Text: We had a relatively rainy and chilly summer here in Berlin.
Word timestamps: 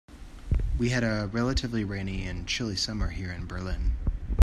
We 0.79 0.89
had 0.89 1.03
a 1.03 1.29
relatively 1.31 1.83
rainy 1.83 2.25
and 2.25 2.47
chilly 2.47 2.75
summer 2.75 3.09
here 3.09 3.31
in 3.31 3.45
Berlin. 3.45 3.91